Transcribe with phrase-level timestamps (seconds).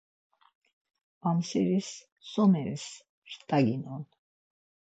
[1.29, 1.89] Amseris
[2.31, 2.85] someris
[3.33, 4.03] rt̆aginon?